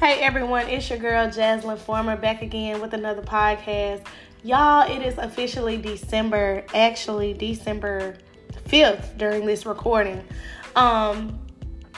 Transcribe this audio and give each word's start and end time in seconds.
Hey 0.00 0.20
everyone, 0.20 0.66
it's 0.68 0.88
your 0.88 0.98
girl 0.98 1.26
Jaslyn 1.26 1.76
Former 1.76 2.16
back 2.16 2.40
again 2.40 2.80
with 2.80 2.94
another 2.94 3.20
podcast. 3.20 4.06
Y'all, 4.42 4.90
it 4.90 5.06
is 5.06 5.18
officially 5.18 5.76
December, 5.76 6.64
actually 6.72 7.34
December 7.34 8.16
5th 8.70 9.18
during 9.18 9.44
this 9.44 9.66
recording. 9.66 10.24
Um 10.74 11.38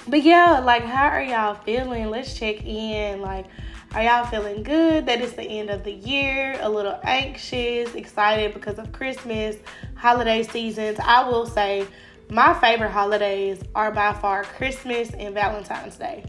but 0.08 0.24
yeah, 0.24 0.58
like 0.58 0.82
how 0.82 1.10
are 1.10 1.22
y'all 1.22 1.54
feeling? 1.54 2.10
Let's 2.10 2.36
check 2.36 2.64
in. 2.64 3.20
Like 3.20 3.46
are 3.94 4.02
y'all 4.02 4.26
feeling 4.26 4.64
good 4.64 5.06
that 5.06 5.20
it's 5.20 5.34
the 5.34 5.44
end 5.44 5.70
of 5.70 5.84
the 5.84 5.92
year? 5.92 6.58
A 6.60 6.68
little 6.68 6.98
anxious, 7.04 7.94
excited 7.94 8.52
because 8.52 8.80
of 8.80 8.90
Christmas, 8.90 9.54
holiday 9.94 10.42
seasons. 10.42 10.98
I 10.98 11.28
will 11.28 11.46
say 11.46 11.86
my 12.28 12.52
favorite 12.54 12.90
holidays 12.90 13.62
are 13.76 13.92
by 13.92 14.12
far 14.12 14.42
Christmas 14.42 15.10
and 15.10 15.34
Valentine's 15.34 15.96
Day. 15.96 16.24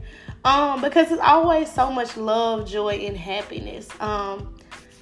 Um, 0.46 0.82
because 0.82 1.12
it's 1.12 1.22
always 1.22 1.72
so 1.72 1.92
much 1.92 2.18
love, 2.18 2.68
joy, 2.68 2.96
and 2.96 3.16
happiness. 3.16 3.88
Um, 4.02 4.54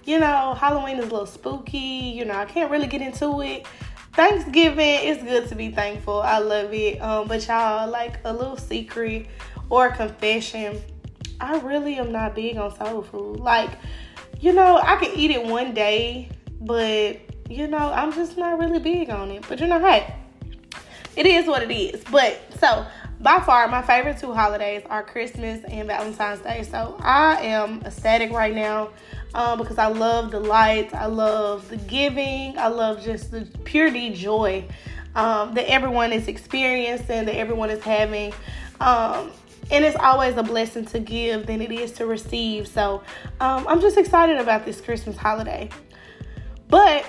you 0.05 0.19
know, 0.19 0.53
Halloween 0.53 0.97
is 0.97 1.05
a 1.05 1.09
little 1.09 1.25
spooky, 1.25 1.77
you 1.77 2.25
know, 2.25 2.35
I 2.35 2.45
can't 2.45 2.69
really 2.71 2.87
get 2.87 3.01
into 3.01 3.41
it. 3.41 3.65
Thanksgiving, 4.13 4.99
it's 5.01 5.23
good 5.23 5.47
to 5.49 5.55
be 5.55 5.71
thankful. 5.71 6.21
I 6.21 6.39
love 6.39 6.73
it. 6.73 7.01
Um, 7.01 7.27
but 7.27 7.47
y'all, 7.47 7.89
like 7.89 8.19
a 8.25 8.33
little 8.33 8.57
secret 8.57 9.27
or 9.69 9.89
confession, 9.89 10.81
I 11.39 11.59
really 11.59 11.95
am 11.95 12.11
not 12.11 12.35
big 12.35 12.57
on 12.57 12.75
soul 12.75 13.03
food. 13.03 13.39
Like, 13.39 13.71
you 14.39 14.53
know, 14.53 14.77
I 14.77 14.97
can 14.97 15.17
eat 15.17 15.31
it 15.31 15.43
one 15.43 15.73
day, 15.73 16.29
but 16.59 17.19
you 17.49 17.67
know, 17.67 17.91
I'm 17.93 18.13
just 18.13 18.37
not 18.37 18.59
really 18.59 18.79
big 18.79 19.09
on 19.09 19.31
it. 19.31 19.45
But 19.47 19.59
you 19.59 19.67
know, 19.67 19.79
hey, 19.79 20.13
it 21.15 21.25
is 21.25 21.47
what 21.47 21.63
it 21.63 21.71
is. 21.71 22.03
But 22.11 22.41
so 22.59 22.85
by 23.21 23.39
far 23.39 23.67
my 23.67 23.81
favorite 23.83 24.17
two 24.17 24.33
holidays 24.33 24.81
are 24.89 25.03
Christmas 25.03 25.63
and 25.65 25.87
Valentine's 25.87 26.39
Day. 26.39 26.63
So 26.63 26.97
I 26.99 27.41
am 27.41 27.81
ecstatic 27.85 28.31
right 28.31 28.53
now 28.53 28.89
um, 29.35 29.59
because 29.59 29.77
I 29.77 29.87
love 29.87 30.31
the 30.31 30.39
lights, 30.39 30.93
I 30.93 31.05
love 31.05 31.69
the 31.69 31.77
giving, 31.77 32.57
I 32.57 32.67
love 32.67 33.03
just 33.03 33.31
the 33.31 33.47
purity 33.63 34.11
joy 34.11 34.65
um, 35.15 35.53
that 35.53 35.69
everyone 35.69 36.13
is 36.13 36.27
experiencing, 36.27 37.25
that 37.25 37.35
everyone 37.35 37.69
is 37.69 37.83
having. 37.83 38.33
Um, 38.79 39.31
and 39.69 39.85
it's 39.85 39.95
always 39.95 40.35
a 40.35 40.43
blessing 40.43 40.85
to 40.85 40.99
give 40.99 41.45
than 41.45 41.61
it 41.61 41.71
is 41.71 41.91
to 41.93 42.07
receive. 42.07 42.67
So 42.67 43.03
um, 43.39 43.67
I'm 43.67 43.81
just 43.81 43.97
excited 43.97 44.37
about 44.37 44.65
this 44.65 44.81
Christmas 44.81 45.15
holiday. 45.15 45.69
But 46.67 47.05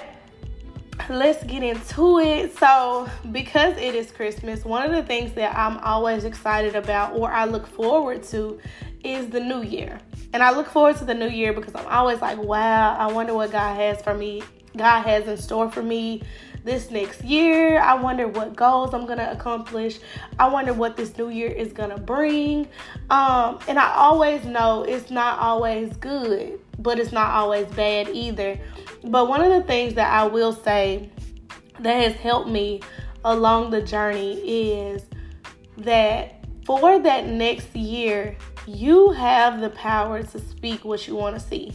let's 1.19 1.43
get 1.45 1.63
into 1.63 2.19
it. 2.19 2.57
So, 2.59 3.09
because 3.31 3.77
it 3.77 3.95
is 3.95 4.11
Christmas, 4.11 4.65
one 4.65 4.85
of 4.85 4.93
the 4.93 5.03
things 5.03 5.33
that 5.33 5.57
I'm 5.57 5.79
always 5.79 6.25
excited 6.25 6.75
about 6.75 7.15
or 7.15 7.31
I 7.31 7.45
look 7.45 7.67
forward 7.67 8.23
to 8.25 8.61
is 9.05 9.29
the 9.29 9.41
new 9.41 9.63
year. 9.63 10.01
And 10.33 10.43
I 10.43 10.51
look 10.51 10.69
forward 10.69 10.97
to 10.97 11.05
the 11.05 11.15
new 11.15 11.29
year 11.29 11.53
because 11.53 11.75
I'm 11.75 11.87
always 11.87 12.21
like, 12.21 12.39
wow, 12.39 12.97
I 12.97 13.13
wonder 13.13 13.35
what 13.35 13.53
God 13.53 13.75
has 13.77 14.01
for 14.03 14.15
me. 14.15 14.43
God 14.77 15.03
has 15.03 15.27
in 15.27 15.37
store 15.37 15.71
for 15.71 15.83
me 15.83 16.23
this 16.65 16.91
next 16.91 17.23
year. 17.23 17.79
I 17.81 17.95
wonder 17.95 18.29
what 18.29 18.57
goals 18.57 18.95
I'm 18.95 19.07
to 19.19 19.31
accomplish. 19.31 19.99
I 20.39 20.49
wonder 20.49 20.73
what 20.73 20.97
this 20.97 21.17
new 21.19 21.29
year 21.29 21.49
is 21.49 21.73
to 21.91 21.99
bring. 21.99 22.69
Um, 23.11 23.59
and 23.69 23.79
I 23.79 23.93
always 23.95 24.45
know 24.45 24.85
it's 24.85 25.11
not 25.11 25.39
always 25.39 25.95
good, 25.97 26.61
but 26.83 26.99
it's 26.99 27.13
not 27.13 27.31
always 27.31 27.67
bad 27.69 28.09
either. 28.09 28.59
But 29.05 29.29
one 29.29 29.43
of 29.43 29.51
the 29.51 29.67
things 29.67 29.95
that 29.95 30.13
I 30.13 30.27
will 30.27 30.53
say 30.53 31.11
that 31.81 31.95
has 31.95 32.15
helped 32.15 32.49
me 32.49 32.81
along 33.25 33.71
the 33.71 33.83
journey 33.83 34.35
is 34.35 35.05
that 35.79 36.45
for 36.65 36.99
that 37.01 37.27
next 37.27 37.75
year, 37.75 38.37
you 38.67 39.11
have 39.13 39.61
the 39.61 39.71
power 39.71 40.23
to 40.23 40.39
speak 40.39 40.85
what 40.85 41.07
you 41.09 41.17
want 41.17 41.35
to 41.35 41.41
see. 41.41 41.73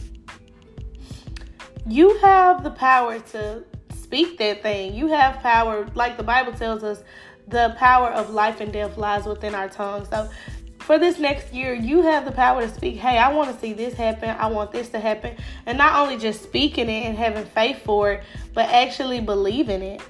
You 1.86 2.16
have 2.18 2.64
the 2.64 2.70
power 2.70 3.18
to 3.18 3.64
speak 3.94 4.38
that 4.38 4.62
thing. 4.62 4.94
You 4.94 5.08
have 5.08 5.40
power, 5.40 5.86
like 5.94 6.16
the 6.16 6.22
Bible 6.22 6.52
tells 6.52 6.82
us, 6.82 7.02
the 7.46 7.74
power 7.78 8.08
of 8.08 8.30
life 8.30 8.60
and 8.60 8.72
death 8.72 8.98
lies 8.98 9.24
within 9.24 9.54
our 9.54 9.68
tongue. 9.68 10.06
So 10.06 10.28
for 10.88 10.98
this 10.98 11.18
next 11.18 11.52
year, 11.52 11.74
you 11.74 12.00
have 12.00 12.24
the 12.24 12.32
power 12.32 12.62
to 12.62 12.74
speak, 12.74 12.96
hey, 12.96 13.18
I 13.18 13.30
want 13.30 13.52
to 13.52 13.60
see 13.60 13.74
this 13.74 13.92
happen. 13.92 14.30
I 14.30 14.46
want 14.46 14.72
this 14.72 14.88
to 14.88 14.98
happen. 14.98 15.36
And 15.66 15.76
not 15.76 16.00
only 16.00 16.16
just 16.16 16.42
speaking 16.42 16.88
it 16.88 17.04
and 17.04 17.14
having 17.14 17.44
faith 17.44 17.82
for 17.84 18.12
it, 18.12 18.24
but 18.54 18.70
actually 18.70 19.20
believing 19.20 19.82
it. 19.82 20.00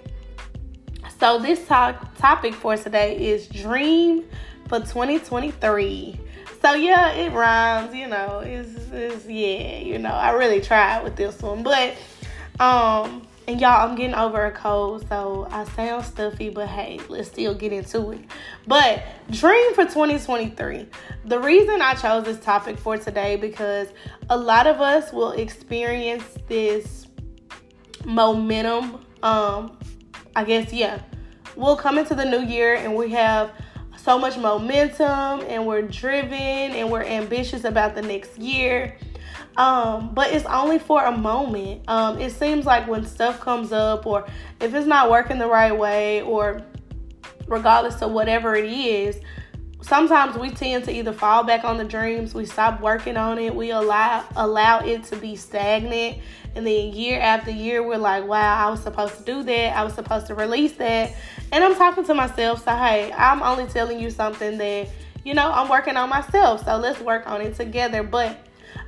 So, 1.18 1.40
this 1.40 1.66
talk, 1.66 2.16
topic 2.18 2.54
for 2.54 2.76
today 2.76 3.18
is 3.18 3.48
dream 3.48 4.22
for 4.68 4.78
2023. 4.78 6.20
So, 6.62 6.74
yeah, 6.74 7.10
it 7.10 7.32
rhymes, 7.32 7.92
you 7.92 8.06
know, 8.06 8.38
it's, 8.44 8.92
it's 8.92 9.26
yeah, 9.26 9.80
you 9.80 9.98
know, 9.98 10.12
I 10.12 10.30
really 10.30 10.60
tried 10.60 11.02
with 11.02 11.16
this 11.16 11.42
one. 11.42 11.64
But, 11.64 11.96
um, 12.60 13.26
and 13.48 13.62
y'all, 13.62 13.88
I'm 13.88 13.96
getting 13.96 14.14
over 14.14 14.44
a 14.44 14.52
cold, 14.52 15.08
so 15.08 15.48
I 15.50 15.64
sound 15.64 16.04
stuffy, 16.04 16.50
but 16.50 16.68
hey, 16.68 17.00
let's 17.08 17.28
still 17.28 17.54
get 17.54 17.72
into 17.72 18.10
it. 18.10 18.20
But 18.66 19.02
dream 19.30 19.72
for 19.72 19.84
2023. 19.84 20.86
The 21.24 21.40
reason 21.40 21.80
I 21.80 21.94
chose 21.94 22.24
this 22.24 22.38
topic 22.40 22.76
for 22.76 22.98
today 22.98 23.36
because 23.36 23.88
a 24.28 24.36
lot 24.36 24.66
of 24.66 24.82
us 24.82 25.14
will 25.14 25.32
experience 25.32 26.24
this 26.46 27.06
momentum. 28.04 29.02
Um, 29.22 29.78
I 30.36 30.44
guess 30.44 30.70
yeah, 30.70 31.00
we'll 31.56 31.76
come 31.76 31.96
into 31.96 32.14
the 32.14 32.26
new 32.26 32.44
year 32.44 32.74
and 32.74 32.94
we 32.94 33.10
have 33.12 33.52
so 33.96 34.18
much 34.18 34.36
momentum 34.36 35.40
and 35.48 35.66
we're 35.66 35.82
driven 35.82 36.34
and 36.34 36.90
we're 36.90 37.02
ambitious 37.02 37.64
about 37.64 37.94
the 37.94 38.02
next 38.02 38.36
year 38.36 38.98
um, 39.58 40.14
but 40.14 40.32
it's 40.32 40.46
only 40.46 40.78
for 40.78 41.04
a 41.04 41.14
moment. 41.14 41.82
Um, 41.88 42.20
it 42.20 42.30
seems 42.30 42.64
like 42.64 42.86
when 42.86 43.04
stuff 43.04 43.40
comes 43.40 43.72
up, 43.72 44.06
or 44.06 44.24
if 44.60 44.72
it's 44.72 44.86
not 44.86 45.10
working 45.10 45.38
the 45.38 45.48
right 45.48 45.76
way, 45.76 46.22
or 46.22 46.62
regardless 47.48 48.00
of 48.00 48.12
whatever 48.12 48.54
it 48.54 48.70
is, 48.72 49.20
sometimes 49.82 50.38
we 50.38 50.50
tend 50.50 50.84
to 50.84 50.92
either 50.92 51.12
fall 51.12 51.42
back 51.42 51.64
on 51.64 51.76
the 51.76 51.84
dreams, 51.84 52.34
we 52.34 52.46
stop 52.46 52.80
working 52.80 53.16
on 53.16 53.36
it, 53.38 53.52
we 53.52 53.70
allow 53.70 54.24
allow 54.36 54.78
it 54.78 55.02
to 55.04 55.16
be 55.16 55.34
stagnant, 55.34 56.18
and 56.54 56.64
then 56.64 56.92
year 56.92 57.18
after 57.20 57.50
year 57.50 57.82
we're 57.82 57.98
like, 57.98 58.24
wow, 58.26 58.64
I 58.64 58.70
was 58.70 58.80
supposed 58.80 59.16
to 59.16 59.24
do 59.24 59.42
that, 59.42 59.76
I 59.76 59.82
was 59.82 59.92
supposed 59.92 60.28
to 60.28 60.36
release 60.36 60.74
that. 60.74 61.16
And 61.50 61.64
I'm 61.64 61.74
talking 61.74 62.04
to 62.04 62.14
myself, 62.14 62.64
so 62.64 62.76
hey, 62.76 63.12
I'm 63.12 63.42
only 63.42 63.66
telling 63.66 63.98
you 63.98 64.10
something 64.10 64.56
that, 64.58 64.88
you 65.24 65.34
know, 65.34 65.50
I'm 65.50 65.68
working 65.68 65.96
on 65.96 66.08
myself. 66.08 66.64
So 66.64 66.76
let's 66.76 67.00
work 67.00 67.28
on 67.28 67.40
it 67.40 67.56
together. 67.56 68.04
But 68.04 68.38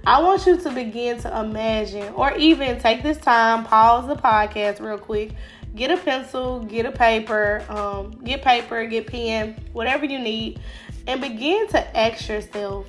I 0.06 0.22
want 0.22 0.46
you 0.46 0.56
to 0.56 0.70
begin 0.70 1.18
to 1.20 1.40
imagine, 1.40 2.14
or 2.14 2.34
even 2.36 2.78
take 2.80 3.02
this 3.02 3.18
time, 3.18 3.64
pause 3.64 4.06
the 4.06 4.16
podcast 4.16 4.80
real 4.80 4.98
quick, 4.98 5.34
get 5.74 5.90
a 5.90 5.96
pencil, 5.96 6.60
get 6.60 6.86
a 6.86 6.92
paper, 6.92 7.62
um, 7.68 8.12
get 8.24 8.42
paper, 8.42 8.86
get 8.86 9.06
pen, 9.06 9.62
whatever 9.72 10.06
you 10.06 10.18
need, 10.18 10.60
and 11.06 11.20
begin 11.20 11.68
to 11.68 11.96
ask 11.96 12.28
yourself, 12.28 12.86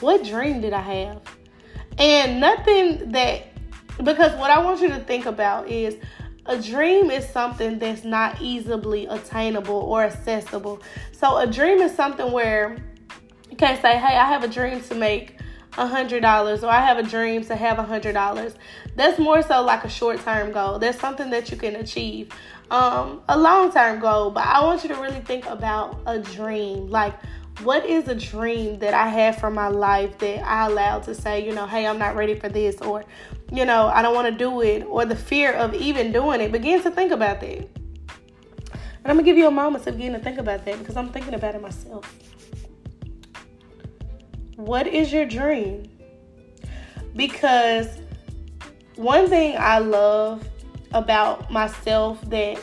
what 0.00 0.24
dream 0.24 0.60
did 0.60 0.72
I 0.72 0.80
have? 0.80 1.22
And 1.98 2.40
nothing 2.40 3.12
that, 3.12 3.46
because 4.02 4.34
what 4.36 4.50
I 4.50 4.58
want 4.62 4.80
you 4.80 4.88
to 4.88 4.98
think 4.98 5.26
about 5.26 5.68
is 5.68 5.96
a 6.46 6.60
dream 6.60 7.10
is 7.10 7.28
something 7.28 7.78
that's 7.78 8.02
not 8.02 8.40
easily 8.40 9.06
attainable 9.06 9.76
or 9.76 10.02
accessible. 10.02 10.82
So 11.12 11.36
a 11.36 11.46
dream 11.46 11.78
is 11.78 11.94
something 11.94 12.32
where 12.32 12.78
you 13.48 13.56
can't 13.56 13.80
say, 13.80 13.98
hey, 13.98 14.16
I 14.16 14.24
have 14.24 14.42
a 14.42 14.48
dream 14.48 14.80
to 14.82 14.94
make 14.94 15.36
a 15.78 15.86
hundred 15.86 16.20
dollars 16.20 16.64
or 16.64 16.70
I 16.70 16.80
have 16.84 16.98
a 16.98 17.02
dream 17.02 17.44
to 17.44 17.56
have 17.56 17.78
a 17.78 17.82
hundred 17.82 18.12
dollars. 18.12 18.54
That's 18.96 19.18
more 19.18 19.42
so 19.42 19.62
like 19.62 19.84
a 19.84 19.88
short 19.88 20.20
term 20.20 20.52
goal. 20.52 20.78
That's 20.78 20.98
something 20.98 21.30
that 21.30 21.50
you 21.50 21.56
can 21.56 21.76
achieve. 21.76 22.30
Um, 22.70 23.22
a 23.28 23.38
long 23.38 23.72
term 23.72 24.00
goal, 24.00 24.30
but 24.30 24.44
I 24.46 24.62
want 24.64 24.82
you 24.82 24.88
to 24.90 24.96
really 24.96 25.20
think 25.20 25.46
about 25.46 26.00
a 26.06 26.18
dream. 26.18 26.88
Like, 26.88 27.14
what 27.62 27.84
is 27.84 28.08
a 28.08 28.14
dream 28.14 28.78
that 28.78 28.94
I 28.94 29.08
have 29.08 29.36
for 29.36 29.50
my 29.50 29.68
life 29.68 30.18
that 30.18 30.44
I 30.44 30.66
allowed 30.66 31.02
to 31.04 31.14
say, 31.14 31.44
you 31.44 31.52
know, 31.52 31.66
hey, 31.66 31.86
I'm 31.86 31.98
not 31.98 32.14
ready 32.16 32.34
for 32.34 32.48
this, 32.48 32.80
or, 32.80 33.04
you 33.52 33.64
know, 33.64 33.88
I 33.88 34.02
don't 34.02 34.14
want 34.14 34.28
to 34.28 34.36
do 34.36 34.62
it, 34.62 34.84
or 34.84 35.04
the 35.04 35.16
fear 35.16 35.52
of 35.52 35.74
even 35.74 36.12
doing 36.12 36.40
it. 36.40 36.52
Begin 36.52 36.82
to 36.82 36.90
think 36.90 37.12
about 37.12 37.40
that. 37.40 37.58
And 37.58 37.68
I'm 39.04 39.16
gonna 39.16 39.24
give 39.24 39.36
you 39.36 39.46
a 39.46 39.50
moment 39.50 39.84
to 39.84 39.92
getting 39.92 40.12
to 40.12 40.18
think 40.18 40.38
about 40.38 40.64
that 40.64 40.78
because 40.78 40.96
I'm 40.96 41.08
thinking 41.08 41.34
about 41.34 41.54
it 41.54 41.62
myself. 41.62 42.29
What 44.60 44.86
is 44.86 45.10
your 45.10 45.24
dream? 45.24 45.90
Because 47.16 47.88
one 48.96 49.26
thing 49.30 49.56
I 49.58 49.78
love 49.78 50.46
about 50.92 51.50
myself 51.50 52.20
that 52.28 52.60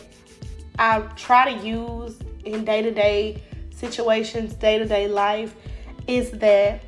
I 0.77 0.99
try 1.15 1.51
to 1.51 1.67
use 1.67 2.19
in 2.45 2.63
day 2.65 2.83
to 2.83 2.91
day 2.91 3.41
situations, 3.71 4.53
day 4.53 4.77
to 4.77 4.85
day 4.85 5.07
life, 5.07 5.55
is 6.05 6.29
that 6.33 6.83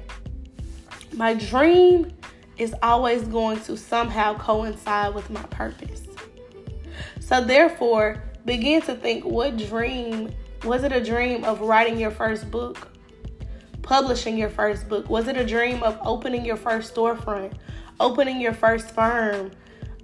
my 1.13 1.33
dream 1.33 2.11
is 2.59 2.75
always 2.83 3.23
going 3.23 3.59
to 3.61 3.77
somehow 3.77 4.37
coincide 4.37 5.15
with 5.15 5.27
my 5.31 5.41
purpose. 5.43 6.03
So, 7.19 7.43
therefore, 7.43 8.21
begin 8.45 8.83
to 8.83 8.93
think 8.93 9.25
what 9.25 9.57
dream 9.57 10.31
was 10.63 10.83
it 10.83 10.91
a 10.91 11.03
dream 11.03 11.43
of 11.45 11.61
writing 11.61 11.97
your 11.97 12.11
first 12.11 12.51
book? 12.51 12.88
Publishing 13.89 14.37
your 14.37 14.51
first 14.51 14.87
book? 14.87 15.09
Was 15.09 15.27
it 15.27 15.35
a 15.35 15.43
dream 15.43 15.81
of 15.81 15.97
opening 16.05 16.45
your 16.45 16.57
first 16.57 16.93
storefront, 16.93 17.53
opening 17.99 18.39
your 18.39 18.53
first 18.53 18.91
firm, 18.91 19.49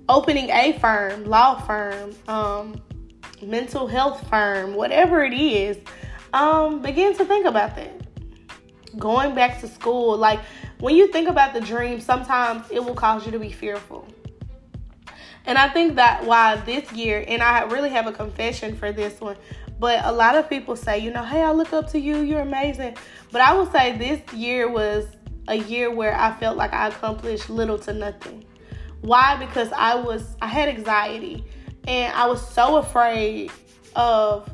opening 0.10 0.50
a 0.50 0.74
firm, 0.80 1.24
law 1.26 1.62
firm, 1.62 2.16
um, 2.28 2.82
mental 3.44 3.86
health 3.86 4.28
firm, 4.28 4.74
whatever 4.74 5.24
it 5.24 5.34
is? 5.36 5.78
Um, 6.34 6.82
begin 6.82 7.16
to 7.16 7.26
think 7.26 7.46
about 7.46 7.76
that. 7.76 7.94
Going 8.98 9.36
back 9.36 9.62
to 9.62 9.68
school, 9.68 10.18
like 10.18 10.40
when 10.80 10.96
you 10.96 11.12
think 11.12 11.30
about 11.30 11.54
the 11.54 11.62
dream, 11.62 12.02
sometimes 12.02 12.66
it 12.72 12.84
will 12.84 12.96
cause 12.96 13.24
you 13.24 13.32
to 13.34 13.40
be 13.40 13.52
fearful. 13.52 14.08
And 15.46 15.60
I 15.60 15.70
think 15.70 15.94
that 15.98 16.26
why 16.26 16.56
this 16.56 16.92
year, 16.92 17.24
and 17.28 17.44
I 17.44 17.62
really 17.66 17.92
have 17.92 18.08
a 18.08 18.12
confession 18.12 18.76
for 18.76 18.92
this 18.92 19.22
one, 19.22 19.38
but 19.80 20.04
a 20.06 20.12
lot 20.12 20.36
of 20.36 20.50
people 20.50 20.76
say, 20.76 21.00
you 21.00 21.12
know, 21.12 21.24
hey, 21.24 21.42
I 21.42 21.52
look 21.52 21.74
up 21.74 21.90
to 21.92 22.00
you, 22.00 22.22
you're 22.22 22.42
amazing. 22.42 22.96
But 23.32 23.42
I 23.42 23.54
would 23.54 23.72
say 23.72 23.98
this 23.98 24.34
year 24.34 24.70
was 24.70 25.06
a 25.48 25.56
year 25.56 25.92
where 25.92 26.16
I 26.16 26.34
felt 26.34 26.58
like 26.58 26.74
I 26.74 26.88
accomplished 26.88 27.50
little 27.50 27.78
to 27.80 27.94
nothing. 27.94 28.46
Why? 29.02 29.36
Because 29.38 29.72
I 29.74 29.96
was 29.96 30.36
I 30.42 30.48
had 30.48 30.70
anxiety 30.70 31.44
and 31.88 32.14
I 32.16 32.26
was 32.28 32.46
so 32.48 32.78
afraid 32.78 33.52
of 33.96 34.50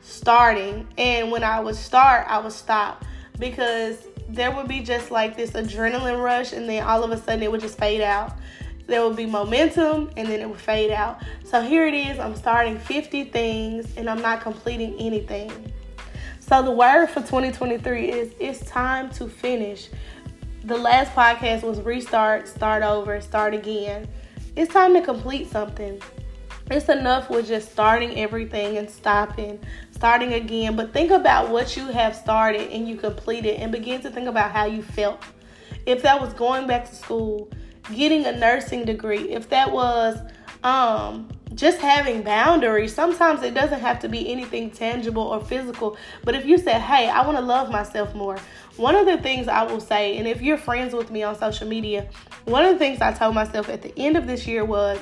starting. 0.00 0.86
And 0.96 1.30
when 1.30 1.42
I 1.42 1.60
would 1.60 1.74
start, 1.74 2.26
I 2.28 2.38
would 2.38 2.52
stop 2.52 3.04
because 3.38 4.06
there 4.28 4.50
would 4.50 4.68
be 4.68 4.80
just 4.80 5.10
like 5.10 5.36
this 5.36 5.52
adrenaline 5.52 6.22
rush 6.22 6.52
and 6.52 6.68
then 6.68 6.84
all 6.84 7.02
of 7.02 7.10
a 7.10 7.16
sudden 7.16 7.42
it 7.42 7.50
would 7.50 7.60
just 7.60 7.78
fade 7.78 8.02
out 8.02 8.32
there 8.88 9.06
would 9.06 9.16
be 9.16 9.26
momentum 9.26 10.10
and 10.16 10.26
then 10.26 10.40
it 10.40 10.48
would 10.48 10.58
fade 10.58 10.90
out. 10.90 11.22
So 11.44 11.60
here 11.60 11.86
it 11.86 11.94
is, 11.94 12.18
I'm 12.18 12.34
starting 12.34 12.78
50 12.78 13.24
things 13.24 13.86
and 13.96 14.08
I'm 14.08 14.20
not 14.20 14.40
completing 14.40 14.94
anything. 14.98 15.52
So 16.40 16.62
the 16.62 16.70
word 16.70 17.08
for 17.08 17.20
2023 17.20 18.10
is 18.10 18.32
it's 18.40 18.60
time 18.68 19.10
to 19.10 19.28
finish. 19.28 19.90
The 20.64 20.76
last 20.76 21.12
podcast 21.12 21.62
was 21.62 21.80
restart, 21.82 22.48
start 22.48 22.82
over, 22.82 23.20
start 23.20 23.52
again. 23.52 24.08
It's 24.56 24.72
time 24.72 24.94
to 24.94 25.02
complete 25.02 25.50
something. 25.50 26.00
It's 26.70 26.88
enough 26.88 27.28
with 27.28 27.46
just 27.46 27.70
starting 27.70 28.18
everything 28.18 28.78
and 28.78 28.88
stopping, 28.90 29.58
starting 29.90 30.32
again. 30.32 30.76
But 30.76 30.94
think 30.94 31.10
about 31.10 31.50
what 31.50 31.76
you 31.76 31.86
have 31.88 32.16
started 32.16 32.70
and 32.70 32.88
you 32.88 32.96
completed 32.96 33.56
and 33.56 33.70
begin 33.70 34.00
to 34.00 34.10
think 34.10 34.28
about 34.28 34.50
how 34.50 34.64
you 34.64 34.82
felt. 34.82 35.22
If 35.84 36.02
that 36.02 36.18
was 36.20 36.32
going 36.32 36.66
back 36.66 36.88
to 36.88 36.94
school, 36.94 37.50
getting 37.94 38.24
a 38.26 38.36
nursing 38.36 38.84
degree, 38.84 39.30
if 39.30 39.48
that 39.50 39.72
was 39.72 40.18
um, 40.62 41.28
just 41.54 41.78
having 41.78 42.22
boundaries, 42.22 42.94
sometimes 42.94 43.42
it 43.42 43.54
doesn't 43.54 43.80
have 43.80 43.98
to 44.00 44.08
be 44.08 44.30
anything 44.30 44.70
tangible 44.70 45.22
or 45.22 45.44
physical. 45.44 45.96
But 46.24 46.34
if 46.34 46.46
you 46.46 46.58
said, 46.58 46.80
hey, 46.80 47.08
I 47.08 47.24
want 47.26 47.38
to 47.38 47.42
love 47.42 47.70
myself 47.70 48.14
more, 48.14 48.38
one 48.76 48.94
of 48.94 49.06
the 49.06 49.18
things 49.18 49.48
I 49.48 49.62
will 49.62 49.80
say, 49.80 50.18
and 50.18 50.28
if 50.28 50.40
you're 50.40 50.58
friends 50.58 50.94
with 50.94 51.10
me 51.10 51.22
on 51.22 51.36
social 51.36 51.66
media, 51.66 52.08
one 52.44 52.64
of 52.64 52.72
the 52.72 52.78
things 52.78 53.00
I 53.00 53.12
told 53.12 53.34
myself 53.34 53.68
at 53.68 53.82
the 53.82 53.92
end 53.98 54.16
of 54.16 54.26
this 54.26 54.46
year 54.46 54.64
was, 54.64 54.98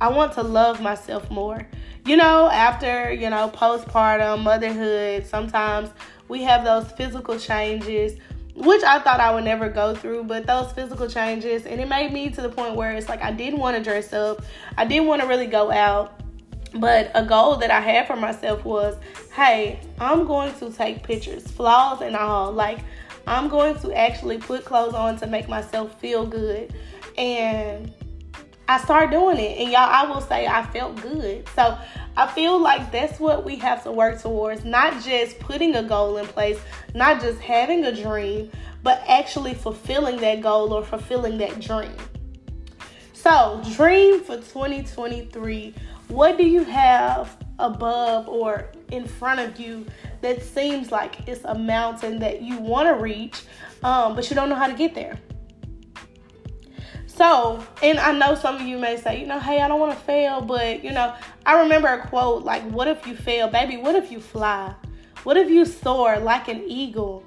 I 0.00 0.08
want 0.08 0.34
to 0.34 0.42
love 0.42 0.80
myself 0.80 1.30
more. 1.30 1.66
You 2.04 2.16
know, 2.16 2.48
after, 2.48 3.12
you 3.12 3.30
know, 3.30 3.50
postpartum, 3.52 4.42
motherhood, 4.42 5.26
sometimes 5.26 5.90
we 6.28 6.42
have 6.42 6.64
those 6.64 6.90
physical 6.92 7.38
changes 7.38 8.18
which 8.56 8.82
I 8.82 8.98
thought 9.00 9.20
I 9.20 9.34
would 9.34 9.44
never 9.44 9.68
go 9.68 9.94
through, 9.94 10.24
but 10.24 10.46
those 10.46 10.72
physical 10.72 11.08
changes, 11.08 11.66
and 11.66 11.80
it 11.80 11.88
made 11.88 12.12
me 12.12 12.30
to 12.30 12.42
the 12.42 12.48
point 12.48 12.74
where 12.74 12.92
it's 12.92 13.08
like 13.08 13.22
I 13.22 13.30
didn't 13.30 13.60
want 13.60 13.76
to 13.76 13.82
dress 13.82 14.12
up, 14.12 14.42
I 14.76 14.86
didn't 14.86 15.06
want 15.06 15.22
to 15.22 15.28
really 15.28 15.46
go 15.46 15.70
out. 15.70 16.20
But 16.74 17.10
a 17.14 17.24
goal 17.24 17.56
that 17.56 17.70
I 17.70 17.80
had 17.80 18.06
for 18.06 18.16
myself 18.16 18.64
was 18.64 18.96
hey, 19.36 19.78
I'm 20.00 20.26
going 20.26 20.54
to 20.60 20.70
take 20.70 21.02
pictures, 21.02 21.46
flaws 21.46 22.00
and 22.00 22.16
all. 22.16 22.52
Like, 22.52 22.78
I'm 23.26 23.48
going 23.48 23.78
to 23.80 23.92
actually 23.92 24.38
put 24.38 24.64
clothes 24.64 24.94
on 24.94 25.18
to 25.18 25.26
make 25.26 25.46
myself 25.46 26.00
feel 26.00 26.26
good. 26.26 26.74
And 27.18 27.92
I 28.68 28.78
started 28.78 29.10
doing 29.10 29.38
it. 29.38 29.58
And 29.58 29.70
y'all, 29.70 29.88
I 29.88 30.06
will 30.06 30.20
say 30.20 30.46
I 30.46 30.64
felt 30.66 31.00
good. 31.00 31.48
So 31.54 31.78
I 32.16 32.26
feel 32.26 32.58
like 32.58 32.90
that's 32.90 33.20
what 33.20 33.44
we 33.44 33.56
have 33.56 33.82
to 33.84 33.92
work 33.92 34.20
towards. 34.20 34.64
Not 34.64 35.02
just 35.02 35.38
putting 35.38 35.76
a 35.76 35.82
goal 35.82 36.16
in 36.16 36.26
place, 36.26 36.58
not 36.94 37.20
just 37.20 37.40
having 37.40 37.84
a 37.84 37.94
dream, 37.94 38.50
but 38.82 39.02
actually 39.06 39.54
fulfilling 39.54 40.16
that 40.18 40.40
goal 40.40 40.72
or 40.72 40.84
fulfilling 40.84 41.38
that 41.38 41.60
dream. 41.60 41.94
So, 43.12 43.60
dream 43.74 44.22
for 44.22 44.36
2023. 44.36 45.74
What 46.08 46.36
do 46.36 46.46
you 46.46 46.62
have 46.64 47.36
above 47.58 48.28
or 48.28 48.70
in 48.92 49.06
front 49.06 49.40
of 49.40 49.58
you 49.58 49.84
that 50.20 50.42
seems 50.42 50.92
like 50.92 51.26
it's 51.26 51.44
a 51.44 51.54
mountain 51.54 52.20
that 52.20 52.42
you 52.42 52.58
want 52.58 52.88
to 52.88 53.02
reach, 53.02 53.42
um, 53.82 54.14
but 54.14 54.30
you 54.30 54.36
don't 54.36 54.48
know 54.48 54.54
how 54.54 54.68
to 54.68 54.74
get 54.74 54.94
there? 54.94 55.18
So, 57.16 57.64
and 57.82 57.98
I 57.98 58.12
know 58.12 58.34
some 58.34 58.56
of 58.56 58.62
you 58.62 58.76
may 58.76 58.98
say, 58.98 59.18
you 59.18 59.26
know, 59.26 59.40
hey, 59.40 59.62
I 59.62 59.68
don't 59.68 59.80
want 59.80 59.98
to 59.98 60.04
fail, 60.04 60.42
but 60.42 60.84
you 60.84 60.92
know, 60.92 61.14
I 61.46 61.62
remember 61.62 61.88
a 61.88 62.06
quote 62.06 62.44
like, 62.44 62.62
what 62.70 62.88
if 62.88 63.06
you 63.06 63.16
fail, 63.16 63.48
baby? 63.48 63.78
What 63.78 63.94
if 63.94 64.12
you 64.12 64.20
fly? 64.20 64.74
What 65.24 65.38
if 65.38 65.48
you 65.48 65.64
soar 65.64 66.18
like 66.18 66.48
an 66.48 66.62
eagle? 66.66 67.24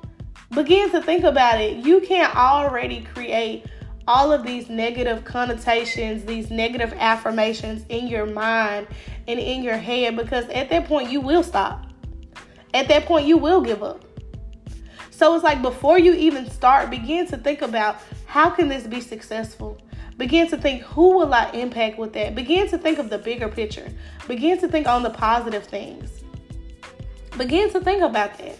Begin 0.51 0.91
to 0.91 1.01
think 1.01 1.23
about 1.23 1.59
it. 1.59 1.77
You 1.77 2.01
can't 2.01 2.35
already 2.35 3.01
create 3.01 3.65
all 4.07 4.31
of 4.31 4.43
these 4.43 4.69
negative 4.69 5.25
connotations, 5.25 6.23
these 6.23 6.51
negative 6.51 6.93
affirmations 6.97 7.83
in 7.89 8.07
your 8.07 8.27
mind 8.27 8.87
and 9.27 9.39
in 9.39 9.63
your 9.63 9.77
head 9.77 10.15
because 10.15 10.47
at 10.49 10.69
that 10.69 10.85
point 10.85 11.11
you 11.11 11.19
will 11.19 11.43
stop. 11.43 11.87
At 12.75 12.87
that 12.89 13.05
point 13.05 13.25
you 13.25 13.37
will 13.37 13.61
give 13.61 13.81
up. 13.81 14.05
So 15.09 15.33
it's 15.35 15.43
like 15.43 15.61
before 15.61 15.99
you 15.99 16.13
even 16.13 16.49
start, 16.49 16.89
begin 16.89 17.27
to 17.27 17.37
think 17.37 17.61
about 17.61 17.97
how 18.29 18.51
can 18.51 18.67
this 18.67 18.85
be 18.85 19.01
successful? 19.01 19.75
Begin 20.17 20.47
to 20.49 20.57
think 20.57 20.83
who 20.83 21.17
will 21.17 21.33
I 21.33 21.49
impact 21.49 21.97
with 21.97 22.13
that? 22.13 22.35
Begin 22.35 22.69
to 22.69 22.77
think 22.77 22.99
of 22.99 23.09
the 23.09 23.17
bigger 23.17 23.47
picture. 23.49 23.91
Begin 24.27 24.59
to 24.59 24.67
think 24.67 24.87
on 24.87 25.01
the 25.01 25.09
positive 25.09 25.65
things. 25.65 26.11
Begin 27.39 27.71
to 27.71 27.79
think 27.79 28.03
about 28.03 28.37
that. 28.37 28.55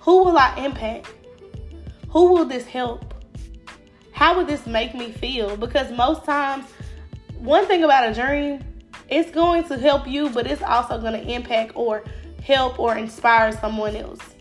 Who 0.00 0.24
will 0.24 0.36
I 0.36 0.56
impact? 0.56 1.06
Who 2.08 2.32
will 2.32 2.46
this 2.46 2.66
help? 2.66 3.14
How 4.10 4.36
will 4.36 4.44
this 4.44 4.66
make 4.66 4.92
me 4.92 5.12
feel? 5.12 5.56
Because 5.56 5.92
most 5.92 6.24
times, 6.24 6.64
one 7.38 7.64
thing 7.66 7.84
about 7.84 8.10
a 8.10 8.12
dream, 8.12 8.64
it's 9.08 9.30
going 9.30 9.68
to 9.68 9.78
help 9.78 10.08
you, 10.08 10.30
but 10.30 10.48
it's 10.48 10.62
also 10.62 11.00
going 11.00 11.12
to 11.12 11.32
impact 11.32 11.76
or 11.76 12.02
help 12.42 12.80
or 12.80 12.98
inspire 12.98 13.52
someone 13.52 13.94
else. 13.94 14.34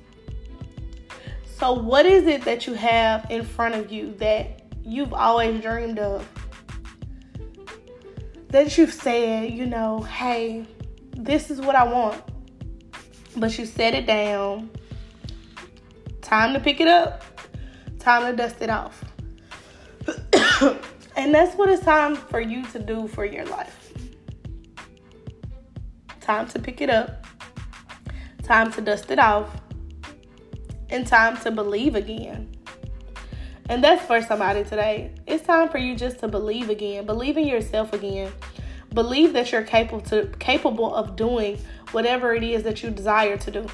So, 1.57 1.73
what 1.73 2.05
is 2.05 2.27
it 2.27 2.43
that 2.43 2.67
you 2.67 2.75
have 2.75 3.31
in 3.31 3.43
front 3.43 3.73
of 3.73 3.91
you 3.91 4.13
that 4.19 4.61
you've 4.83 5.11
always 5.11 5.59
dreamed 5.59 5.97
of? 5.97 6.27
That 8.49 8.77
you've 8.77 8.93
said, 8.93 9.49
you 9.51 9.65
know, 9.65 10.01
hey, 10.01 10.67
this 11.13 11.49
is 11.49 11.59
what 11.59 11.75
I 11.75 11.83
want. 11.91 12.21
But 13.35 13.57
you 13.57 13.65
set 13.65 13.95
it 13.95 14.05
down. 14.05 14.69
Time 16.21 16.53
to 16.53 16.59
pick 16.59 16.79
it 16.79 16.87
up. 16.87 17.23
Time 17.97 18.29
to 18.29 18.37
dust 18.37 18.61
it 18.61 18.69
off. 18.69 19.03
and 21.15 21.33
that's 21.33 21.55
what 21.55 21.69
it's 21.69 21.83
time 21.83 22.15
for 22.15 22.39
you 22.39 22.67
to 22.67 22.77
do 22.77 23.07
for 23.07 23.25
your 23.25 23.45
life. 23.45 23.93
Time 26.21 26.47
to 26.49 26.59
pick 26.59 26.81
it 26.81 26.91
up. 26.91 27.25
Time 28.43 28.71
to 28.73 28.81
dust 28.81 29.09
it 29.09 29.17
off 29.17 29.59
and 30.89 31.05
time 31.05 31.37
to 31.37 31.51
believe 31.51 31.95
again. 31.95 32.49
And 33.69 33.83
that's 33.83 34.05
for 34.05 34.21
somebody 34.21 34.63
today. 34.63 35.11
It's 35.25 35.45
time 35.45 35.69
for 35.69 35.77
you 35.77 35.95
just 35.95 36.19
to 36.19 36.27
believe 36.27 36.69
again. 36.69 37.05
Believe 37.05 37.37
in 37.37 37.45
yourself 37.45 37.93
again. 37.93 38.31
Believe 38.93 39.33
that 39.33 39.51
you're 39.51 39.63
capable 39.63 40.01
to 40.05 40.27
capable 40.39 40.95
of 40.95 41.15
doing 41.15 41.59
whatever 41.91 42.33
it 42.33 42.43
is 42.43 42.63
that 42.63 42.81
you 42.81 42.89
desire 42.89 43.37
to 43.37 43.51
do. 43.51 43.67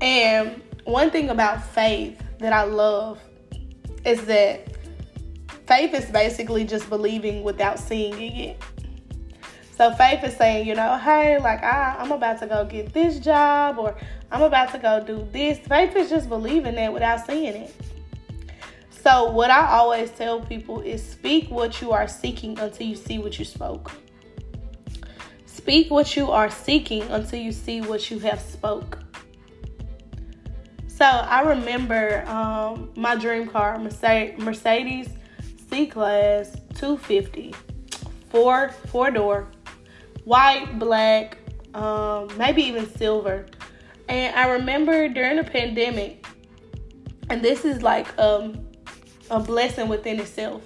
And 0.00 0.62
one 0.84 1.10
thing 1.10 1.28
about 1.28 1.62
faith 1.62 2.22
that 2.38 2.52
I 2.52 2.64
love 2.64 3.20
is 4.04 4.24
that 4.24 4.76
faith 5.66 5.92
is 5.92 6.06
basically 6.06 6.64
just 6.64 6.88
believing 6.88 7.42
without 7.42 7.78
seeing 7.78 8.14
it 8.14 8.34
yet. 8.34 8.62
So 9.78 9.92
faith 9.92 10.24
is 10.24 10.36
saying, 10.36 10.66
you 10.66 10.74
know, 10.74 10.98
hey, 10.98 11.38
like 11.38 11.62
I, 11.62 11.94
I'm 12.00 12.10
about 12.10 12.40
to 12.40 12.48
go 12.48 12.64
get 12.64 12.92
this 12.92 13.20
job 13.20 13.78
or 13.78 13.96
I'm 14.32 14.42
about 14.42 14.72
to 14.72 14.78
go 14.78 15.00
do 15.00 15.28
this. 15.30 15.56
Faith 15.58 15.94
is 15.94 16.10
just 16.10 16.28
believing 16.28 16.74
that 16.74 16.92
without 16.92 17.24
seeing 17.24 17.54
it. 17.54 17.72
So, 18.90 19.30
what 19.30 19.50
I 19.52 19.68
always 19.68 20.10
tell 20.10 20.40
people 20.40 20.80
is 20.80 21.00
speak 21.08 21.48
what 21.48 21.80
you 21.80 21.92
are 21.92 22.08
seeking 22.08 22.58
until 22.58 22.88
you 22.88 22.96
see 22.96 23.18
what 23.18 23.38
you 23.38 23.44
spoke. 23.44 23.92
Speak 25.46 25.92
what 25.92 26.16
you 26.16 26.32
are 26.32 26.50
seeking 26.50 27.02
until 27.02 27.38
you 27.38 27.52
see 27.52 27.80
what 27.80 28.10
you 28.10 28.18
have 28.18 28.40
spoke. 28.40 28.98
So, 30.88 31.04
I 31.04 31.42
remember 31.42 32.26
um, 32.26 32.90
my 32.96 33.14
dream 33.14 33.46
car, 33.46 33.78
Mercedes 33.78 35.08
C 35.70 35.86
Class 35.86 36.56
250, 36.74 37.54
four 38.28 38.70
four 38.88 39.12
door, 39.12 39.48
white, 40.28 40.78
black, 40.78 41.38
um, 41.72 42.28
maybe 42.36 42.62
even 42.62 42.86
silver 42.96 43.46
And 44.10 44.36
I 44.36 44.48
remember 44.52 45.08
during 45.08 45.36
the 45.36 45.44
pandemic, 45.44 46.26
and 47.30 47.42
this 47.42 47.64
is 47.64 47.82
like 47.82 48.06
um, 48.18 48.66
a 49.30 49.40
blessing 49.40 49.88
within 49.88 50.20
itself. 50.20 50.62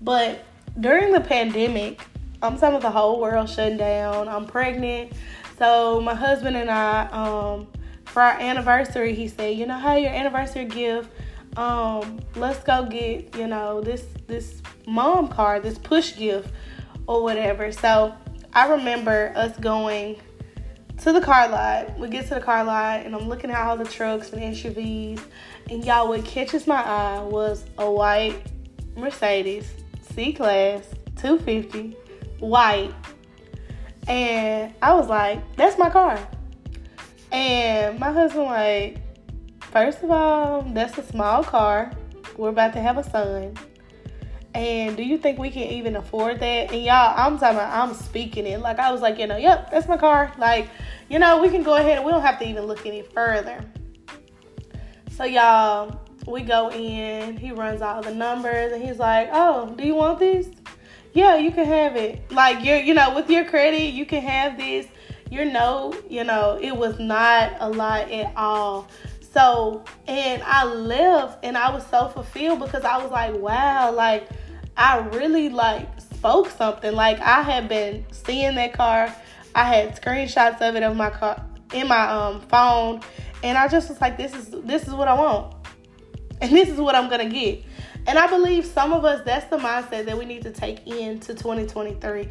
But 0.00 0.44
during 0.80 1.12
the 1.12 1.20
pandemic, 1.20 2.06
I'm 2.40 2.54
talking 2.54 2.76
about 2.76 2.82
the 2.82 2.90
whole 2.90 3.20
world 3.20 3.50
shutting 3.50 3.76
down. 3.76 4.28
I'm 4.28 4.46
pregnant. 4.46 5.12
So 5.58 6.00
my 6.00 6.14
husband 6.14 6.56
and 6.56 6.70
I, 6.70 7.06
um, 7.08 7.66
for 8.06 8.22
our 8.22 8.38
anniversary, 8.40 9.14
he 9.14 9.28
said, 9.28 9.58
you 9.58 9.66
know, 9.66 9.78
how 9.78 9.96
your 9.96 10.12
anniversary 10.12 10.64
gift, 10.64 11.10
um, 11.58 12.20
let's 12.34 12.62
go 12.62 12.86
get, 12.86 13.36
you 13.36 13.46
know, 13.46 13.82
this 13.82 14.04
this 14.26 14.62
mom 14.86 15.28
card, 15.28 15.62
this 15.62 15.76
push 15.76 16.16
gift 16.16 16.48
or 17.06 17.22
whatever. 17.22 17.72
So 17.72 18.14
I 18.56 18.68
remember 18.68 19.34
us 19.36 19.54
going 19.58 20.16
to 21.02 21.12
the 21.12 21.20
car 21.20 21.46
lot. 21.46 21.98
We 21.98 22.08
get 22.08 22.26
to 22.28 22.36
the 22.36 22.40
car 22.40 22.64
lot 22.64 23.04
and 23.04 23.14
I'm 23.14 23.28
looking 23.28 23.50
at 23.50 23.66
all 23.66 23.76
the 23.76 23.84
trucks 23.84 24.32
and 24.32 24.40
SUVs. 24.40 25.20
And 25.68 25.84
y'all, 25.84 26.08
what 26.08 26.24
catches 26.24 26.66
my 26.66 26.82
eye 26.82 27.20
was 27.22 27.66
a 27.76 27.90
white 27.90 28.40
Mercedes 28.96 29.70
C 30.00 30.32
Class 30.32 30.84
250, 31.16 31.98
white. 32.38 32.94
And 34.08 34.72
I 34.80 34.94
was 34.94 35.08
like, 35.08 35.42
that's 35.56 35.76
my 35.76 35.90
car. 35.90 36.18
And 37.32 37.98
my 37.98 38.10
husband, 38.10 38.46
like, 38.46 39.02
first 39.60 40.02
of 40.02 40.10
all, 40.10 40.62
that's 40.62 40.96
a 40.96 41.02
small 41.02 41.44
car. 41.44 41.92
We're 42.38 42.48
about 42.48 42.72
to 42.72 42.80
have 42.80 42.96
a 42.96 43.04
son. 43.04 43.54
And 44.56 44.96
do 44.96 45.02
you 45.02 45.18
think 45.18 45.38
we 45.38 45.50
can 45.50 45.64
even 45.64 45.96
afford 45.96 46.40
that? 46.40 46.72
And 46.72 46.82
y'all, 46.82 47.12
I'm 47.14 47.38
talking 47.38 47.58
about, 47.58 47.74
I'm 47.74 47.94
speaking 47.94 48.46
it. 48.46 48.60
Like, 48.60 48.78
I 48.78 48.90
was 48.90 49.02
like, 49.02 49.18
you 49.18 49.26
know, 49.26 49.36
yep, 49.36 49.70
that's 49.70 49.86
my 49.86 49.98
car. 49.98 50.32
Like, 50.38 50.70
you 51.10 51.18
know, 51.18 51.42
we 51.42 51.50
can 51.50 51.62
go 51.62 51.76
ahead 51.76 51.98
and 51.98 52.06
we 52.06 52.10
don't 52.10 52.22
have 52.22 52.38
to 52.38 52.48
even 52.48 52.64
look 52.64 52.86
any 52.86 53.02
further. 53.02 53.62
So, 55.10 55.24
y'all, 55.24 56.00
we 56.26 56.40
go 56.40 56.70
in. 56.70 57.36
He 57.36 57.52
runs 57.52 57.82
all 57.82 58.00
the 58.00 58.14
numbers 58.14 58.72
and 58.72 58.82
he's 58.82 58.98
like, 58.98 59.28
oh, 59.30 59.74
do 59.76 59.84
you 59.86 59.94
want 59.94 60.18
these? 60.18 60.48
Yeah, 61.12 61.36
you 61.36 61.50
can 61.50 61.66
have 61.66 61.94
it. 61.94 62.32
Like, 62.32 62.64
you're, 62.64 62.78
you 62.78 62.94
know, 62.94 63.14
with 63.14 63.28
your 63.28 63.44
credit, 63.44 63.92
you 63.92 64.06
can 64.06 64.22
have 64.22 64.56
this. 64.56 64.86
Your 65.30 65.44
note, 65.44 66.02
you 66.08 66.24
know, 66.24 66.58
it 66.58 66.74
was 66.74 66.98
not 66.98 67.52
a 67.60 67.68
lot 67.68 68.10
at 68.10 68.32
all. 68.36 68.88
So, 69.34 69.84
and 70.08 70.42
I 70.44 70.64
left 70.64 71.44
and 71.44 71.58
I 71.58 71.70
was 71.70 71.86
so 71.88 72.08
fulfilled 72.08 72.60
because 72.60 72.84
I 72.84 72.96
was 73.02 73.10
like, 73.10 73.34
wow, 73.34 73.92
like, 73.92 74.26
I 74.76 74.98
really 74.98 75.48
like 75.48 75.88
spoke 76.00 76.50
something. 76.50 76.92
Like 76.92 77.20
I 77.20 77.42
had 77.42 77.68
been 77.68 78.04
seeing 78.10 78.54
that 78.56 78.72
car. 78.72 79.14
I 79.54 79.64
had 79.64 80.00
screenshots 80.00 80.60
of 80.60 80.76
it 80.76 80.82
on 80.82 80.96
my 80.96 81.10
car 81.10 81.42
in 81.72 81.88
my 81.88 82.08
um 82.08 82.40
phone, 82.42 83.00
and 83.42 83.56
I 83.56 83.68
just 83.68 83.88
was 83.88 84.00
like, 84.00 84.16
this 84.16 84.34
is 84.34 84.50
this 84.64 84.86
is 84.86 84.94
what 84.94 85.08
I 85.08 85.14
want, 85.14 85.54
and 86.40 86.52
this 86.52 86.68
is 86.68 86.78
what 86.78 86.94
I'm 86.94 87.08
gonna 87.08 87.28
get. 87.28 87.64
And 88.06 88.18
I 88.18 88.28
believe 88.28 88.64
some 88.64 88.92
of 88.92 89.04
us 89.04 89.22
that's 89.24 89.46
the 89.46 89.56
mindset 89.56 90.04
that 90.06 90.16
we 90.16 90.24
need 90.24 90.42
to 90.42 90.50
take 90.50 90.86
into 90.86 91.34
2023. 91.34 92.28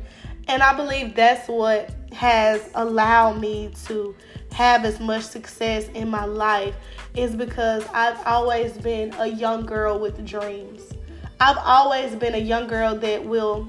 And 0.47 0.61
I 0.61 0.75
believe 0.75 1.15
that's 1.15 1.47
what 1.49 1.89
has 2.13 2.69
allowed 2.75 3.39
me 3.41 3.71
to 3.85 4.15
have 4.51 4.85
as 4.85 4.99
much 4.99 5.23
success 5.23 5.89
in 5.89 6.09
my 6.09 6.23
life 6.25 6.75
is 7.15 7.35
because 7.35 7.85
I've 7.93 8.25
always 8.25 8.73
been 8.77 9.13
a 9.15 9.25
young 9.25 9.65
girl 9.65 9.99
with 9.99 10.23
dreams. 10.25 10.81
I've 11.39 11.57
always 11.57 12.15
been 12.15 12.35
a 12.35 12.39
young 12.39 12.67
girl 12.67 12.95
that 12.95 13.25
will, 13.25 13.67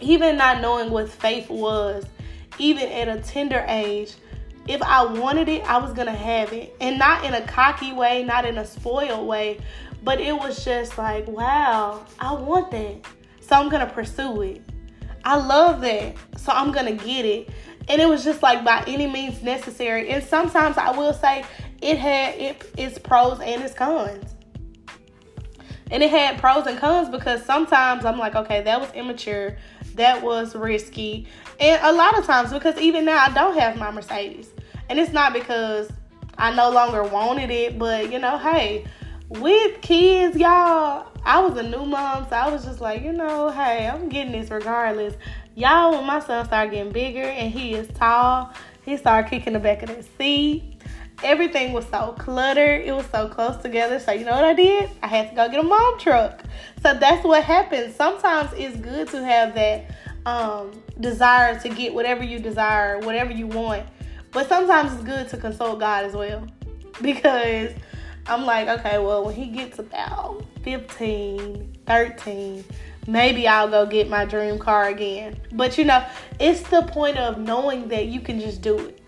even 0.00 0.36
not 0.36 0.60
knowing 0.60 0.90
what 0.90 1.08
faith 1.08 1.50
was, 1.50 2.04
even 2.58 2.88
at 2.90 3.08
a 3.08 3.20
tender 3.20 3.64
age, 3.68 4.14
if 4.66 4.82
I 4.82 5.04
wanted 5.04 5.48
it, 5.48 5.62
I 5.64 5.78
was 5.78 5.92
gonna 5.92 6.14
have 6.14 6.52
it. 6.52 6.74
And 6.80 6.98
not 6.98 7.24
in 7.24 7.34
a 7.34 7.46
cocky 7.46 7.92
way, 7.92 8.22
not 8.22 8.44
in 8.44 8.58
a 8.58 8.66
spoiled 8.66 9.26
way, 9.26 9.60
but 10.02 10.20
it 10.20 10.32
was 10.32 10.64
just 10.64 10.98
like, 10.98 11.26
wow, 11.26 12.04
I 12.18 12.32
want 12.32 12.70
that. 12.70 13.04
So 13.40 13.56
I'm 13.56 13.68
gonna 13.68 13.86
pursue 13.86 14.42
it. 14.42 14.62
I 15.24 15.36
love 15.36 15.80
that. 15.82 16.16
So 16.36 16.52
I'm 16.52 16.72
gonna 16.72 16.92
get 16.92 17.24
it. 17.24 17.48
And 17.88 18.00
it 18.00 18.08
was 18.08 18.24
just 18.24 18.42
like 18.42 18.64
by 18.64 18.84
any 18.86 19.06
means 19.06 19.42
necessary. 19.42 20.10
And 20.10 20.22
sometimes 20.22 20.76
I 20.76 20.90
will 20.90 21.14
say 21.14 21.44
it 21.80 21.98
had 21.98 22.34
it, 22.34 22.70
its 22.76 22.98
pros 22.98 23.40
and 23.40 23.62
its 23.62 23.74
cons. 23.74 24.34
And 25.90 26.02
it 26.02 26.10
had 26.10 26.38
pros 26.38 26.66
and 26.66 26.78
cons 26.78 27.08
because 27.08 27.44
sometimes 27.44 28.04
I'm 28.04 28.18
like, 28.18 28.34
okay, 28.34 28.62
that 28.62 28.80
was 28.80 28.90
immature, 28.92 29.56
that 29.94 30.22
was 30.22 30.54
risky. 30.54 31.26
And 31.58 31.80
a 31.82 31.92
lot 31.92 32.18
of 32.18 32.26
times, 32.26 32.52
because 32.52 32.78
even 32.78 33.04
now 33.04 33.18
I 33.18 33.32
don't 33.32 33.58
have 33.58 33.76
my 33.76 33.90
Mercedes. 33.90 34.50
And 34.88 34.98
it's 34.98 35.12
not 35.12 35.32
because 35.32 35.90
I 36.36 36.54
no 36.54 36.70
longer 36.70 37.02
wanted 37.04 37.50
it, 37.50 37.78
but 37.78 38.12
you 38.12 38.18
know, 38.18 38.38
hey, 38.38 38.84
with 39.28 39.80
kids, 39.82 40.36
y'all, 40.36 41.06
I 41.24 41.40
was 41.40 41.58
a 41.58 41.62
new 41.62 41.84
mom, 41.84 42.26
so 42.28 42.36
I 42.36 42.48
was 42.48 42.64
just 42.64 42.80
like, 42.80 43.02
you 43.02 43.12
know, 43.12 43.50
hey, 43.50 43.86
I'm 43.86 44.08
getting 44.08 44.32
this 44.32 44.50
regardless. 44.50 45.14
Y'all, 45.54 45.92
when 45.92 46.06
my 46.06 46.20
son 46.20 46.46
started 46.46 46.70
getting 46.72 46.92
bigger 46.92 47.22
and 47.24 47.52
he 47.52 47.74
is 47.74 47.88
tall, 47.88 48.52
he 48.84 48.96
started 48.96 49.28
kicking 49.28 49.52
the 49.52 49.58
back 49.58 49.82
of 49.82 49.88
the 49.88 50.02
seat 50.16 50.77
everything 51.22 51.72
was 51.72 51.86
so 51.86 52.14
cluttered. 52.18 52.84
It 52.84 52.92
was 52.92 53.06
so 53.06 53.28
close 53.28 53.56
together. 53.56 53.98
So 53.98 54.12
you 54.12 54.24
know 54.24 54.32
what 54.32 54.44
I 54.44 54.54
did? 54.54 54.90
I 55.02 55.06
had 55.06 55.30
to 55.30 55.36
go 55.36 55.48
get 55.48 55.60
a 55.60 55.62
mom 55.62 55.98
truck. 55.98 56.42
So 56.82 56.94
that's 56.94 57.24
what 57.24 57.44
happens. 57.44 57.94
Sometimes 57.94 58.52
it's 58.56 58.76
good 58.76 59.08
to 59.08 59.24
have 59.24 59.54
that 59.54 59.90
um, 60.26 60.82
desire 61.00 61.58
to 61.60 61.68
get 61.68 61.94
whatever 61.94 62.22
you 62.22 62.38
desire, 62.38 62.98
whatever 63.00 63.32
you 63.32 63.46
want. 63.46 63.84
But 64.30 64.48
sometimes 64.48 64.92
it's 64.92 65.02
good 65.02 65.28
to 65.30 65.36
consult 65.36 65.80
God 65.80 66.04
as 66.04 66.14
well. 66.14 66.46
Because 67.00 67.70
I'm 68.26 68.44
like, 68.44 68.66
okay, 68.80 68.98
well, 68.98 69.24
when 69.24 69.34
he 69.36 69.46
gets 69.46 69.78
about 69.78 70.44
15, 70.62 71.78
13, 71.86 72.64
maybe 73.06 73.46
I'll 73.46 73.68
go 73.68 73.86
get 73.86 74.08
my 74.08 74.24
dream 74.24 74.58
car 74.58 74.88
again. 74.88 75.40
But 75.52 75.78
you 75.78 75.84
know, 75.84 76.04
it's 76.40 76.62
the 76.70 76.82
point 76.82 77.16
of 77.16 77.38
knowing 77.38 77.86
that 77.88 78.06
you 78.06 78.20
can 78.20 78.40
just 78.40 78.62
do 78.62 78.76
it 78.78 79.00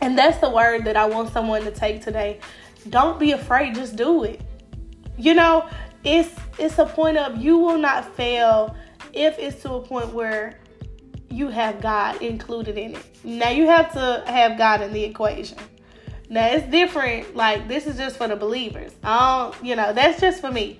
and 0.00 0.16
that's 0.16 0.38
the 0.38 0.50
word 0.50 0.84
that 0.84 0.96
I 0.96 1.06
want 1.06 1.32
someone 1.32 1.62
to 1.62 1.70
take 1.70 2.02
today. 2.02 2.40
Don't 2.88 3.18
be 3.18 3.32
afraid, 3.32 3.74
just 3.74 3.96
do 3.96 4.24
it. 4.24 4.40
You 5.16 5.34
know, 5.34 5.68
it's 6.04 6.34
it's 6.58 6.78
a 6.78 6.86
point 6.86 7.16
of 7.16 7.36
you 7.38 7.58
will 7.58 7.78
not 7.78 8.14
fail 8.14 8.76
if 9.12 9.38
it's 9.38 9.62
to 9.62 9.74
a 9.74 9.80
point 9.80 10.12
where 10.12 10.58
you 11.30 11.48
have 11.48 11.80
God 11.80 12.22
included 12.22 12.78
in 12.78 12.94
it. 12.94 13.06
Now 13.24 13.50
you 13.50 13.66
have 13.66 13.92
to 13.92 14.22
have 14.26 14.56
God 14.56 14.80
in 14.80 14.92
the 14.92 15.04
equation. 15.04 15.58
Now 16.30 16.46
it's 16.46 16.68
different. 16.70 17.34
Like 17.34 17.68
this 17.68 17.86
is 17.86 17.96
just 17.96 18.16
for 18.16 18.28
the 18.28 18.36
believers. 18.36 18.92
Don't, 19.02 19.54
you 19.62 19.76
know, 19.76 19.92
that's 19.92 20.20
just 20.20 20.40
for 20.40 20.50
me. 20.50 20.78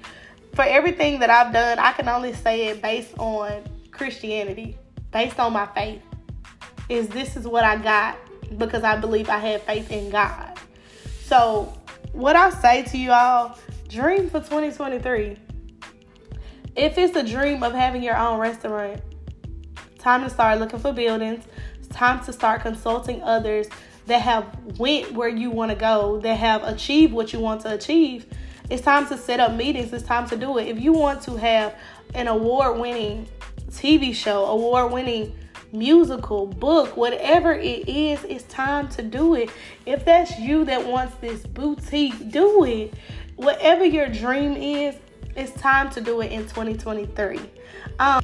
For 0.54 0.62
everything 0.62 1.20
that 1.20 1.30
I've 1.30 1.52
done, 1.52 1.78
I 1.78 1.92
can 1.92 2.08
only 2.08 2.32
say 2.32 2.66
it 2.68 2.80
based 2.82 3.16
on 3.18 3.62
Christianity, 3.90 4.76
based 5.12 5.38
on 5.38 5.52
my 5.52 5.66
faith. 5.66 6.02
Is 6.88 7.08
this 7.08 7.36
is 7.36 7.46
what 7.46 7.64
I 7.64 7.76
got 7.76 8.16
because 8.56 8.84
I 8.84 8.96
believe 8.96 9.28
I 9.28 9.38
have 9.38 9.62
faith 9.62 9.90
in 9.90 10.10
God. 10.10 10.58
So, 11.24 11.72
what 12.12 12.36
I 12.36 12.50
say 12.50 12.82
to 12.84 12.98
you 12.98 13.12
all, 13.12 13.58
dream 13.88 14.30
for 14.30 14.40
2023. 14.40 15.36
If 16.76 16.96
it's 16.96 17.16
a 17.16 17.22
dream 17.22 17.62
of 17.62 17.72
having 17.72 18.02
your 18.02 18.16
own 18.16 18.38
restaurant, 18.38 19.02
time 19.98 20.22
to 20.22 20.30
start 20.30 20.58
looking 20.58 20.78
for 20.78 20.92
buildings. 20.92 21.44
It's 21.78 21.88
time 21.88 22.24
to 22.24 22.32
start 22.32 22.62
consulting 22.62 23.22
others 23.22 23.66
that 24.06 24.22
have 24.22 24.78
went 24.78 25.12
where 25.12 25.28
you 25.28 25.50
want 25.50 25.70
to 25.70 25.76
go, 25.76 26.18
that 26.20 26.34
have 26.36 26.64
achieved 26.64 27.12
what 27.12 27.32
you 27.32 27.40
want 27.40 27.60
to 27.62 27.74
achieve. 27.74 28.26
It's 28.70 28.82
time 28.82 29.06
to 29.08 29.18
set 29.18 29.40
up 29.40 29.54
meetings. 29.54 29.92
It's 29.92 30.04
time 30.04 30.28
to 30.28 30.36
do 30.36 30.58
it. 30.58 30.68
If 30.68 30.80
you 30.80 30.92
want 30.92 31.22
to 31.22 31.36
have 31.36 31.74
an 32.14 32.28
award-winning 32.28 33.28
TV 33.70 34.14
show, 34.14 34.46
award-winning 34.46 35.36
musical, 35.72 36.46
book, 36.46 36.96
whatever 36.96 37.52
it 37.52 37.88
is, 37.88 38.24
it's 38.24 38.44
time 38.44 38.88
to 38.90 39.02
do 39.02 39.34
it. 39.34 39.50
If 39.86 40.04
that's 40.04 40.38
you 40.38 40.64
that 40.64 40.86
wants 40.86 41.16
this 41.16 41.46
boutique, 41.46 42.30
do 42.30 42.64
it. 42.64 42.94
Whatever 43.36 43.84
your 43.84 44.08
dream 44.08 44.54
is, 44.54 44.96
it's 45.36 45.52
time 45.60 45.90
to 45.90 46.00
do 46.00 46.20
it 46.20 46.32
in 46.32 46.42
2023. 46.42 47.40
Um, 47.98 48.22